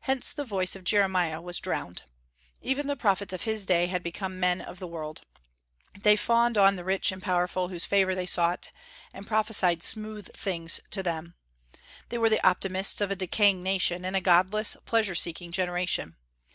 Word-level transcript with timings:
Hence 0.00 0.34
the 0.34 0.44
voice 0.44 0.76
of 0.76 0.84
Jeremiah 0.84 1.40
was 1.40 1.58
drowned. 1.58 2.02
Even 2.60 2.86
the 2.86 2.96
prophets 2.98 3.32
of 3.32 3.44
his 3.44 3.64
day 3.64 3.86
had 3.86 4.02
become 4.02 4.38
men 4.38 4.60
of 4.60 4.78
the 4.78 4.86
world. 4.86 5.22
They 5.98 6.16
fawned 6.16 6.58
on 6.58 6.76
the 6.76 6.84
rich 6.84 7.10
and 7.10 7.22
powerful 7.22 7.68
whose 7.68 7.86
favor 7.86 8.14
they 8.14 8.26
sought, 8.26 8.70
and 9.14 9.26
prophesied 9.26 9.82
"smooth 9.82 10.34
things" 10.36 10.80
to 10.90 11.02
them. 11.02 11.34
They 12.10 12.18
were 12.18 12.28
the 12.28 12.46
optimists 12.46 13.00
of 13.00 13.10
a 13.10 13.16
decaying 13.16 13.62
nation 13.62 14.04
and 14.04 14.14
a 14.16 14.20
godless, 14.20 14.76
pleasure 14.84 15.14
seeking 15.14 15.50
generation. 15.50 16.16